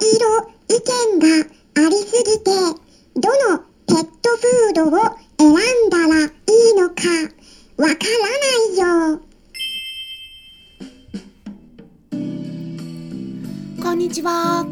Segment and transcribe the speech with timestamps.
[0.00, 0.80] ろ意
[1.14, 1.26] 見が
[1.86, 2.50] ありすぎて、
[3.16, 4.90] どのペットフードを
[5.38, 7.02] 選んだらいいのか
[7.76, 9.20] わからないよ。
[13.82, 14.66] こんにちは。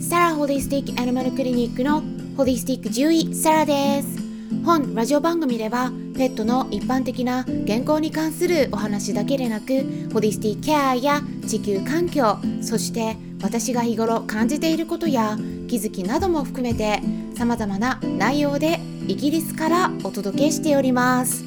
[0.00, 2.02] サラホリスティックアニマルクリニックの
[2.36, 4.20] ホリスティック獣医サラです。
[4.64, 15.36] 本ラジオ番組ではペットの一般的な健康に関するお話だけでなくホリスティックケアや地球環境そして私が日頃感じていることや
[15.68, 17.00] 気づきなども含めて
[17.34, 21.44] 様々な内容でイギリスからお届けしております。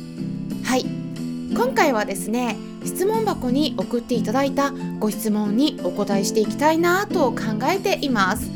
[0.63, 0.85] はい。
[1.55, 7.37] 今回はですね質問箱に送っていただいたご質問にお答えしていきたいなと考
[7.71, 8.49] えています。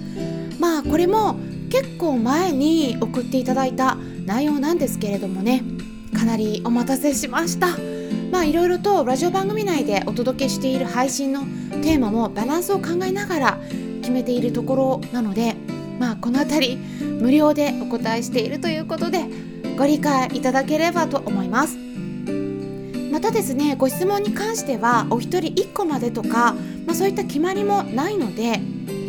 [0.59, 1.35] まあこれも
[1.69, 5.63] 結構前に送っていただいた内容なんですけれどもね
[6.17, 7.77] かなりお待たせしました。
[8.31, 11.43] まあいろいろとラジオ番組内でお届けしている配信の
[11.81, 13.59] テーマもバランスを考えながら
[14.01, 15.55] 決めているところなので
[15.99, 19.25] まあこの辺り無料でお答えしているということで
[19.77, 21.77] ご理解いただければと思います。
[23.11, 26.53] またですねご質問に関してはお一人1個までとか、
[26.85, 28.61] まあ、そういった決まりもないので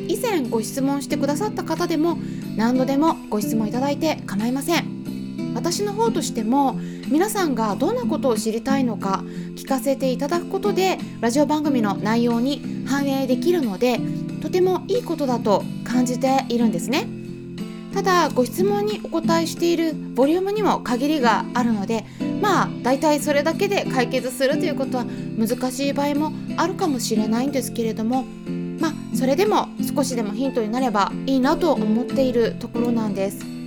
[0.09, 2.17] 以前ご質問してくださった方でも
[2.57, 5.53] 何度でもご質問いただいて構いません。
[5.55, 6.79] 私の方としても
[7.11, 9.25] 皆さんがどんなことを知りたいのか
[9.57, 13.99] 聞かせていただくことでラジオ番組の内容に反映できるので
[14.43, 17.07] とてもいいことだと感じているんですね
[17.95, 22.05] ただご質問にお答えしているボリュームにも限りがあるので
[22.43, 28.25] まあ大体それだけで解決するということは難しい場合もあるかもしれないんですけれども
[28.79, 33.58] まあそれでも少しでもヒントになればいいなと思っているところなんです。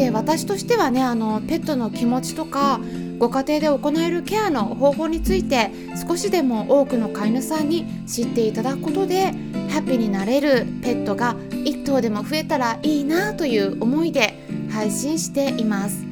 [0.00, 2.80] で私としてはねあのペットの気持ちとか
[3.18, 5.70] ご家庭で行えるケアの方法について
[6.08, 9.26] 少しでも多くの飼い主さんに知っていただくことで
[9.68, 16.02] ハッピーになれるペットが1頭でも増えたらいいなという思いで配信しています。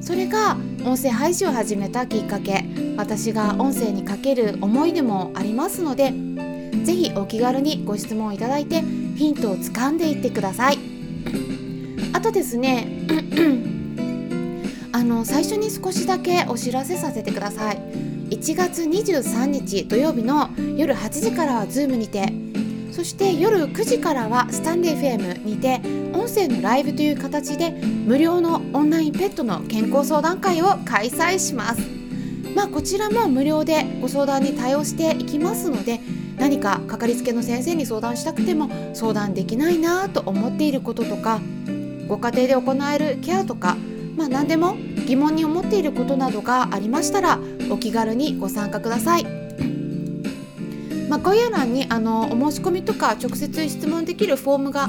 [0.00, 2.64] それが音声配信を始めたきっかけ
[2.96, 6.12] 私が音声にかける思いでもありますので
[6.84, 8.82] 是非お気軽にご質問いただいて
[9.16, 10.78] ヒントをつかんでいってください。
[10.78, 11.53] あ
[12.24, 12.88] とですね。
[14.92, 17.78] あの最初に少しだけお知らせさせてください。
[18.30, 22.32] 1月23日土曜日の夜8時からは Zoom にて。
[22.90, 25.80] そして夜9時からはスタンデー FM にて
[26.16, 31.80] 音声のライブという形で無料のオンラインペットの健康相談会を開催します。
[32.54, 36.00] まあこちらも無料でご相談に対応していきますので
[36.38, 41.40] 何かかかりつけの先生に相談したくても相談できないなと思っていることとか
[42.08, 43.76] ご家庭で行えるケアとか
[44.16, 44.76] まあ、何でも
[45.06, 47.38] 疑問に思っていることなどがありましたら
[47.70, 49.24] お気軽にご参加ください。
[51.08, 54.88] まあ、概要欄にあのお申し込みとか直接質問できるフォームが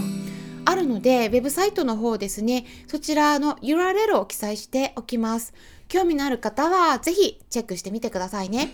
[0.64, 5.54] あるので、ウェブサイトの方ですね、そちらの URL を記載しておきます。
[5.88, 8.70] 興味のある方はぜひチェックしてみてくださいね。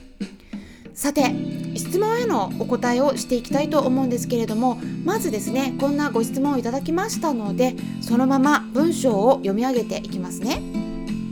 [0.93, 1.33] さて、
[1.75, 4.75] 質問へのお答えをしていきたいと思うんですけれども
[5.05, 10.61] まずですねこんなご質問をいただきましたのでそのまま文章を読み上げていきますね。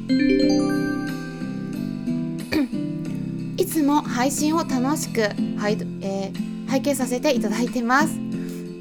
[3.58, 5.22] いつも配信を楽しく、
[5.58, 8.20] はいえー、拝見させていただいてます。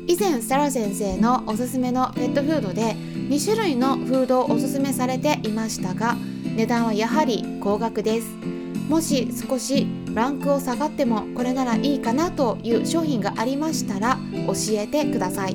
[0.06, 2.96] 以前サラ先生のおすすめのペットフードで
[3.28, 6.16] 2種類のフードをおすすめされていましたが
[6.56, 8.28] 値段はやはり高額です。
[8.88, 9.86] もし少し
[10.18, 15.52] ランクを下がってもこれならいいかなという商品がありましたら教えてください。
[15.52, 15.54] っ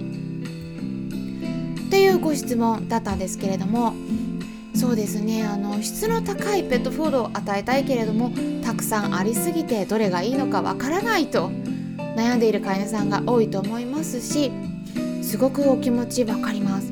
[1.89, 3.93] ていうご質問だったんですけれども
[4.73, 8.31] そうですねあの質の高いペットフードを与えたいけれども
[8.63, 11.51] たくさんありすぎてどれがいいのかわからないと
[12.15, 14.51] 悩んでいる飼い主さんが多いと思いますし
[15.21, 16.91] すごくお気持ちわかります。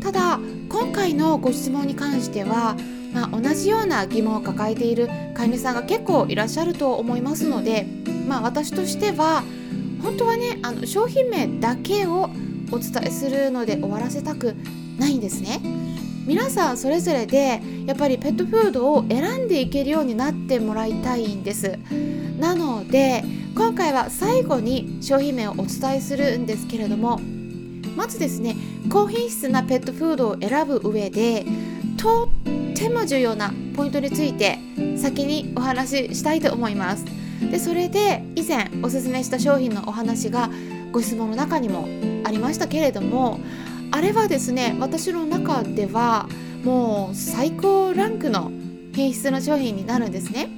[0.00, 2.76] ただ今回のご質問に関しては
[3.12, 7.86] まあ、同じような疑問を抱えている飼い主さんが結構いらっしゃると思いますので、
[8.26, 9.42] まあ、私としては
[10.02, 12.30] 本当はねあの商品名だけを
[12.70, 14.54] お伝えするので終わらせたく
[14.98, 15.60] ないんですね。
[16.28, 21.78] 皆さんそれぞれでやっぱりペットフードを選んでいけるようになってもらいたいんです
[22.38, 23.24] なので
[23.54, 27.18] 今回は最後に商品名をお伝えするんですけれども
[27.96, 28.56] まずですね
[28.90, 31.46] 高品質なペットフードを選ぶ上で
[31.96, 32.28] とっ
[32.78, 34.58] ても重要なポイントについて
[34.96, 37.04] 先にお話ししたいと思います。
[37.50, 40.50] でそれで以前おすすめした商品のお話が
[40.90, 41.88] ご質問の中にも
[42.24, 43.38] ありましたけれども
[43.90, 46.28] あれはですね私の中では
[46.64, 48.50] もう最高ランクの
[48.92, 50.48] 品質の商品になるんですね。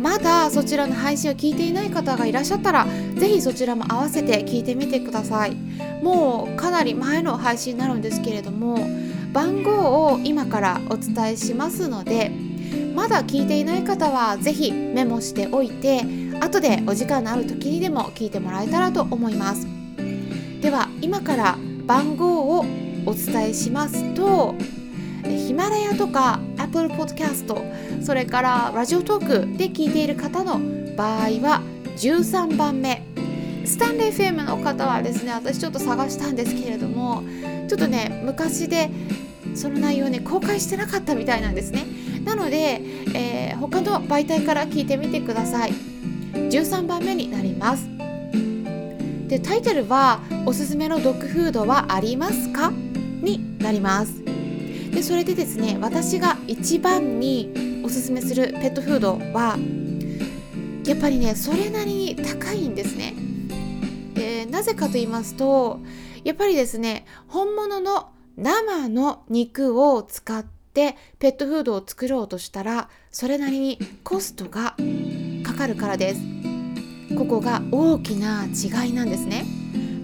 [0.00, 2.86] まだそちらの配信を聞いていない方がいらっしゃったら
[3.16, 5.56] ぜひそちらも合わせて聞いてみてください。
[6.02, 8.78] もうかなり前の配信になるんですけれども
[9.34, 12.30] 番号を今からお伝えしますので
[12.94, 16.04] まだ聞いていない方はぜひメモしておいて
[16.40, 19.66] 後でお時間のある時にでも聞いてもらえたらと思います。
[20.60, 22.64] では今から番号を
[23.06, 24.54] お伝えしますと
[25.24, 30.60] ヒマラヤとか Apple Podcast それからラジオトークで聞いている方の
[30.96, 31.60] 場合は
[31.96, 33.04] 13番目。
[33.66, 37.24] スタンレー FM の方はですね私ちょっと探したんですけれども
[37.66, 38.90] ちょっとね昔で
[39.54, 41.84] その内容ね公開してなかったみたいなんですね。
[42.24, 42.80] なので、
[43.14, 45.72] えー、他の媒体から聞いてみてください。
[46.32, 47.88] 13番目になります。
[49.28, 52.72] でタイトルは「おすすめのドッグフードはありますか?」
[53.22, 54.22] になります。
[54.92, 59.58] でそれでですね私が一番におすすめするペットフードは
[60.86, 63.14] やっぱりねそれなりに高いんですね。
[64.14, 65.80] でなぜかと言いますと
[66.22, 74.74] やっぱりですね本物の生の肉を使ってペットフードを作ろうとしたらそれなりにコストが
[75.44, 76.20] かかるからです。
[77.16, 79.44] ここが大きな違いなんですね。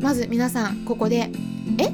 [0.01, 1.31] まず皆さんここで
[1.79, 1.93] え？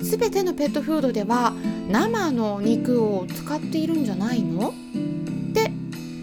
[0.00, 1.54] 全てのペットフードでは
[1.90, 4.68] 生の肉を使っているんじゃないの？
[4.68, 4.72] っ
[5.54, 5.72] て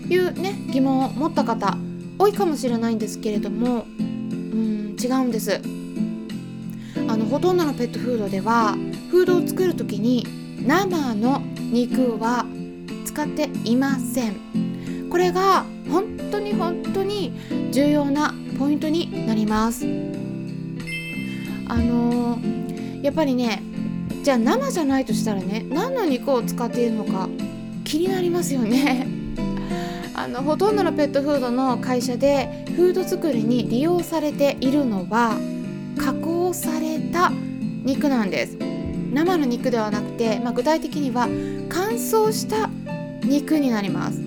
[0.07, 1.75] いうね疑問を持った方
[2.19, 5.59] 多いかもしれないんですけれどもうん違うんです。
[7.07, 8.75] あのほとんどのペットフードでは
[9.12, 10.25] フードを作る時に
[10.66, 12.46] 生の肉は
[13.04, 15.10] 使っていません。
[15.10, 17.34] これが本当に本当に
[17.74, 19.86] 重要なポイントになります。
[21.68, 23.62] あのー、やっぱりね
[24.24, 27.28] じゃあ生じゃないとしたらね何の肉を使っているのか
[27.84, 29.08] 気になりますよね。
[30.16, 35.36] あのほとんどのペットフードの会社でフード作りに利用されているのは
[35.98, 37.30] 加工された
[37.84, 38.70] 肉なんです。
[39.12, 41.28] 生の肉ではなくて、まあ、具体的には
[41.69, 42.69] 乾燥した
[43.24, 44.19] 肉になります、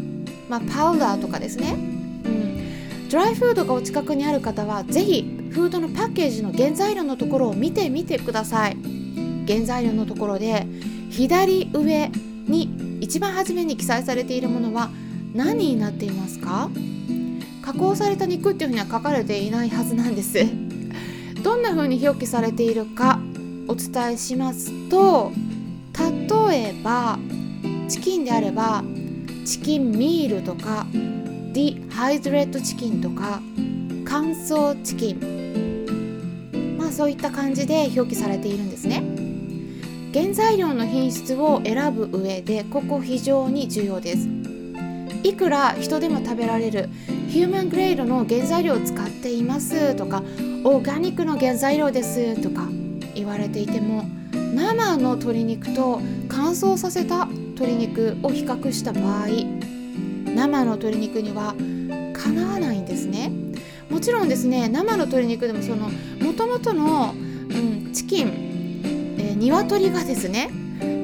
[0.49, 1.77] まあ、パウダーとかですね、う
[2.29, 8.77] ん、ドライフードがお近くにある方は是非フードのパッケージの原材料のところを見てみてください。
[9.47, 10.67] 原材料のところで
[11.11, 12.11] 左上
[12.49, 14.91] に一番初めに記載されているものは
[15.35, 16.71] 何になっていますか？
[17.63, 20.45] 加工された肉っていうふうには書かれていないはずなんです。
[21.43, 23.21] どんな風に表記されているか
[23.67, 25.33] お伝えしますと
[26.49, 27.19] 例えば
[27.89, 28.83] チキンであれば
[29.45, 33.41] チキンミールとかディハイドレットチキンとか
[34.05, 36.77] 乾燥チキン。
[36.79, 39.03] まあそういった感じで表記されているんですね。
[40.13, 44.29] 原材料の品質を選ぶ上でここ非常に重要です。
[45.23, 46.89] いくら人でも食べられる
[47.29, 50.23] ヒューマングレードの原材料を使っていますとか
[50.65, 52.69] オーガニックの原材料ですとか
[53.15, 54.05] 言われていても
[54.55, 59.29] 生の鶏肉と乾燥させた鶏肉を比較した場合
[60.35, 61.55] 生の鶏肉には
[62.13, 63.31] かなわないんですね。
[63.91, 65.89] もちろんですね生の鶏肉でもその
[66.21, 68.29] もともとの、うん、チキン、
[69.19, 70.51] えー、鶏がですね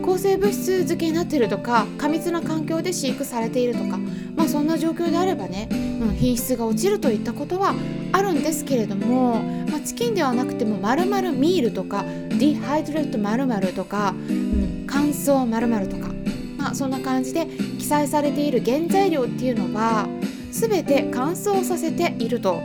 [0.02, 3.98] 抗生物質漬けになってるとか過密な環境で飼育されているとか
[4.34, 5.74] まあそんな状況であればね、う
[6.06, 7.74] ん、品質が落ちるといったことは
[8.12, 16.08] あるんですけれども、まあ、チキンではなくても丸々ミールとかディハイドレット丸々とか、うん、乾燥丸々とか、
[16.56, 17.46] まあ、そんな感じで
[17.78, 20.08] 記載されている原材料っていうのは
[20.50, 22.62] 全て乾燥させていると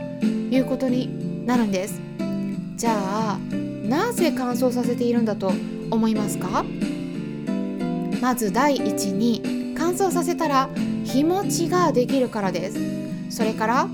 [0.50, 2.00] いうことになるんです。
[2.76, 3.38] じゃあ
[3.84, 5.52] なぜ乾燥させているんだと
[5.90, 6.64] 思いますか？
[8.20, 10.68] まず第一に乾燥させたら
[11.04, 12.78] 日持ちができるからです。
[13.30, 13.88] それから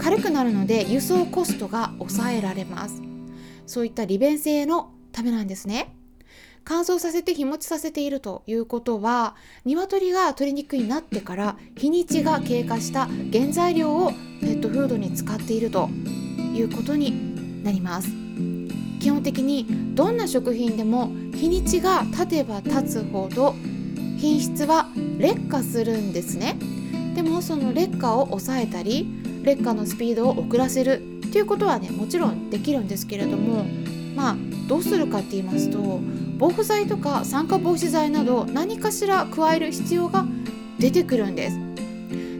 [0.00, 3.02] 軽くなるので輸送コストが抑えられます。
[3.66, 5.94] そういった利便性のためなんですね。
[6.64, 15.88] 乾燥させて日持ちさせているということは鶏が鶏肉になってから日にちが経過した原材料をペットフードに使っていると
[16.54, 18.08] いうことになります。
[19.00, 23.54] 基本的にどんな食品でも日にちが経てば経つほど
[24.18, 24.88] 品質は
[25.18, 26.56] 劣化するんですね。
[27.14, 33.64] でもその劣化を抑えたり劣化のスピードを遅らせるっていうことはねもちろんできるんですけれども
[34.14, 34.36] まあ
[34.68, 36.00] どうするかって言いますと
[36.38, 40.24] 防腐剤とか酸化防止剤など何かしら加える必要が
[40.78, 41.58] 出てくるんです。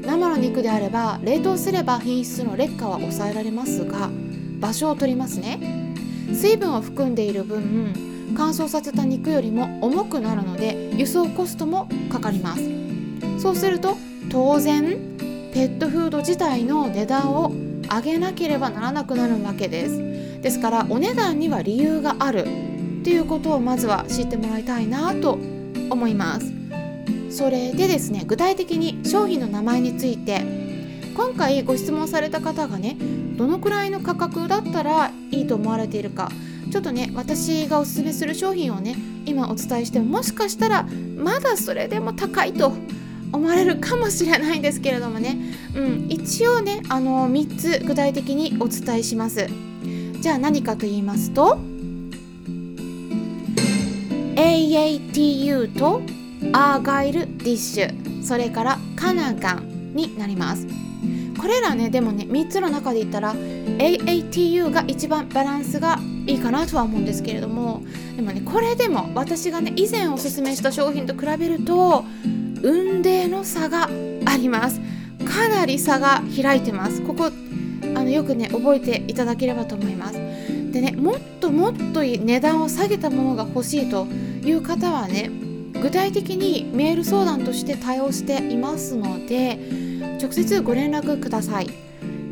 [0.02, 4.10] 生の肉であれば冷凍すれば品質の劣化は抑えられますが
[4.58, 5.94] 場所を取りますね。
[6.32, 12.62] 水分を含んでいる分乾燥させた肉よりも重くなるので輸送コストもかかります。
[13.38, 13.96] そうすると
[14.30, 15.09] 当然
[15.52, 17.52] ペットフード自体の値段を
[17.94, 20.40] 上げなければならなくなるわけです。
[20.40, 22.44] ですからお値段には理由がある
[23.00, 25.38] っていうことをまずは知ってもらいたいなと
[25.90, 26.52] 思います。
[27.30, 30.42] それでですね具体的に商品の名前について
[31.16, 32.96] 今回ご質問された方がね
[33.36, 36.30] どのくらいの価格だったらいいと思われているか
[36.70, 42.72] ちょっとね私がおすすめする商品をね今お伝えしてももしかしたらまだそれでも高いと
[43.32, 45.36] 思われるかもしれないんですけれどもね、
[45.74, 49.46] うん、一応ねあの3つ具体的にお伝えします。
[50.20, 51.58] じゃあ何かと言いますと
[54.36, 56.02] AATU と
[56.52, 60.66] アーガイルディッシュそれからカナガンになります。
[61.38, 67.82] これらねでもね3つの中で言ったら AATU が一番バランスがいいかなとは思うんですけれども。
[68.16, 72.04] でもねこれでも私がね以前おすすめした商品と比べると
[72.62, 73.88] 運命の差が
[74.24, 74.80] あります。
[75.24, 77.02] かなり差が開いてます。
[77.02, 77.30] ここ
[77.82, 80.14] あのよくね覚えていただければと思います。
[80.72, 85.30] でねもっともっと値段を下げたものが欲しいという方はね
[85.82, 89.58] 具体的にメール相談として対応していますので
[90.20, 91.68] 直接ご連絡ください。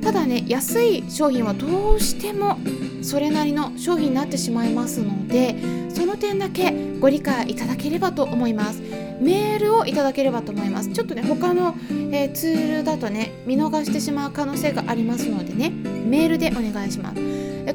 [0.02, 2.58] ただね安い商品はどうしても
[3.02, 5.56] それなりの商品になってしまいますので
[5.88, 8.80] その点だけご理解いただければと思います。
[9.20, 10.90] メールをいただければと思います。
[10.90, 11.74] ちょっとね他の、
[12.12, 17.20] えー、ツールだとね見逃してしまう可能性がありますのでねメールでお願いします。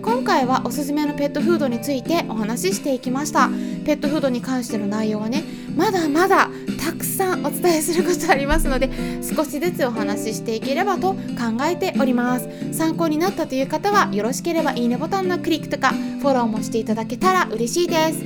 [0.01, 3.49] 今回はおすすめのペットフードについてお話ししていきました。
[3.85, 5.43] ペットフードに関しての内容はね
[5.75, 6.49] まだまだ
[6.83, 8.89] たくさんお伝えすることありますので
[9.23, 11.17] 少しずつお話ししていければと考
[11.63, 12.49] えております。
[12.73, 18.19] 参考になったという方はよろしければいいねボタンのクリックとかフォローもしていただけたら嬉しいです。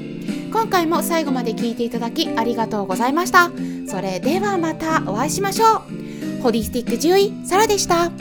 [0.52, 3.52] 今回も最後まで聞いていただきありがとうございました。
[3.88, 5.84] それではまたお会いしましょ
[6.40, 6.42] う。
[6.42, 8.12] ホリスティック獣医サラでした。